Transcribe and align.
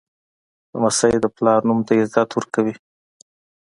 لمسی 0.71 1.13
د 1.21 1.25
پلار 1.35 1.59
نوم 1.67 1.79
ته 1.87 1.93
عزت 2.01 2.29
ورکوي. 2.33 2.75